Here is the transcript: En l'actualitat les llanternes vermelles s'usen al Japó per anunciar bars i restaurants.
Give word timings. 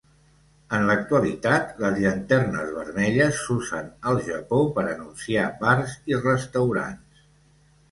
En 0.77 0.85
l'actualitat 0.91 1.75
les 1.83 1.99
llanternes 2.05 2.71
vermelles 2.79 3.37
s'usen 3.43 3.93
al 4.13 4.19
Japó 4.31 4.61
per 4.79 4.87
anunciar 4.95 5.47
bars 5.63 5.97
i 6.15 6.21
restaurants. 6.27 7.25